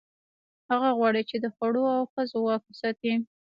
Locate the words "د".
1.39-1.45